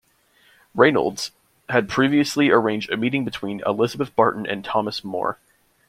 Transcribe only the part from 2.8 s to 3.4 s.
a meeting